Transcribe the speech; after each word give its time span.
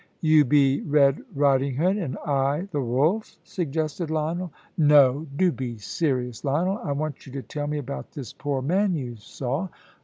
"You 0.21 0.45
be 0.45 0.81
Red 0.81 1.21
Ridinghood 1.35 2.03
and 2.03 2.17
I 2.25 2.67
the 2.71 2.81
wolf," 2.81 3.37
suggested 3.43 4.09
Lionel. 4.09 4.51
"No. 4.75 5.27
Do 5.35 5.51
be 5.51 5.77
serious, 5.77 6.43
Lionel! 6.43 6.79
I 6.83 6.91
want 6.91 7.27
you 7.27 7.33
to 7.33 7.43
tell 7.43 7.67
me 7.67 7.77
about 7.77 8.09
this 8.13 8.33
poor 8.33 8.63
man 8.63 8.95
you 8.95 9.15
saw." 9.17 9.67